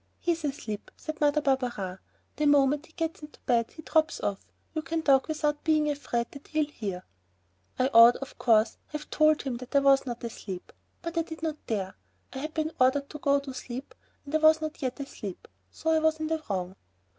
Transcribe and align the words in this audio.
"He's 0.19 0.43
asleep," 0.43 0.89
said 0.97 1.21
Mother 1.21 1.41
Barberin; 1.41 1.99
"the 2.35 2.47
moment 2.47 2.87
he 2.87 2.93
gets 2.93 3.21
into 3.21 3.39
bed 3.41 3.69
he 3.69 3.83
drops 3.83 4.19
off. 4.19 4.43
You 4.73 4.81
can 4.81 5.03
talk 5.03 5.27
without 5.27 5.63
being 5.63 5.91
afraid 5.91 6.25
that 6.31 6.47
he'll 6.47 6.71
hear." 6.71 7.03
I 7.77 7.85
ought, 7.89 8.15
of 8.15 8.39
course, 8.39 8.71
to 8.71 8.77
have 8.97 9.11
told 9.11 9.43
him 9.43 9.57
that 9.57 9.75
I 9.75 9.79
was 9.79 10.07
not 10.07 10.23
asleep, 10.23 10.73
but 11.03 11.19
I 11.19 11.21
did 11.21 11.43
not 11.43 11.63
dare. 11.67 11.95
I 12.33 12.39
had 12.39 12.55
been 12.55 12.71
ordered 12.79 13.11
to 13.11 13.19
go 13.19 13.39
to 13.41 13.53
sleep, 13.53 13.93
I 14.33 14.37
was 14.39 14.59
not 14.59 14.81
yet 14.81 14.99
asleep, 14.99 15.47
so 15.69 15.91
I 15.91 15.99
was 15.99 16.19
in 16.19 16.25
the 16.25 16.41
wrong. 16.49 16.75